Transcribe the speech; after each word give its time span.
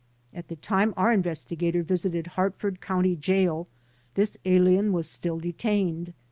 At 0.33 0.47
the 0.47 0.55
time 0.55 0.95
our 0.97 1.15
investi 1.15 1.55
gator 1.55 1.83
visited 1.83 2.25
Hartford 2.33 2.81
County 2.81 3.15
Jail 3.15 3.67
this 4.15 4.35
alien 4.45 4.93
was 4.93 5.07
still 5.07 5.37
detained. 5.37 6.13